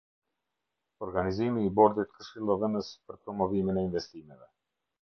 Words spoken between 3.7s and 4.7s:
e Investimeve.